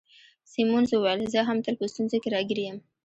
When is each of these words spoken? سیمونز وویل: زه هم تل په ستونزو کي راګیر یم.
سیمونز 0.51 0.89
وویل: 0.93 1.21
زه 1.33 1.39
هم 1.47 1.57
تل 1.65 1.75
په 1.79 1.85
ستونزو 1.91 2.17
کي 2.23 2.29
راګیر 2.35 2.59
یم. 2.65 2.77